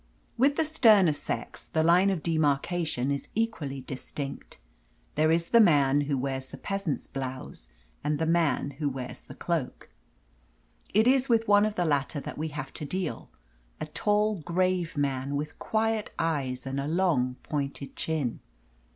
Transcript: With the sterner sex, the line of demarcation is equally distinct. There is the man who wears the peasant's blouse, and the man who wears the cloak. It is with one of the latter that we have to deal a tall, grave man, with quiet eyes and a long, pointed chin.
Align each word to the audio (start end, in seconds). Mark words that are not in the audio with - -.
With 0.35 0.55
the 0.55 0.65
sterner 0.65 1.13
sex, 1.13 1.63
the 1.67 1.83
line 1.83 2.09
of 2.09 2.23
demarcation 2.23 3.11
is 3.11 3.27
equally 3.35 3.81
distinct. 3.81 4.57
There 5.13 5.29
is 5.31 5.49
the 5.49 5.59
man 5.59 6.01
who 6.01 6.17
wears 6.17 6.47
the 6.47 6.57
peasant's 6.57 7.05
blouse, 7.05 7.69
and 8.03 8.17
the 8.17 8.25
man 8.25 8.71
who 8.81 8.89
wears 8.89 9.21
the 9.21 9.35
cloak. 9.35 9.89
It 10.91 11.05
is 11.07 11.29
with 11.29 11.47
one 11.47 11.67
of 11.67 11.75
the 11.75 11.85
latter 11.85 12.19
that 12.19 12.39
we 12.39 12.47
have 12.47 12.73
to 12.73 12.83
deal 12.83 13.29
a 13.79 13.85
tall, 13.85 14.39
grave 14.39 14.97
man, 14.97 15.35
with 15.35 15.59
quiet 15.59 16.09
eyes 16.17 16.65
and 16.65 16.79
a 16.79 16.87
long, 16.87 17.35
pointed 17.43 17.95
chin. 17.95 18.39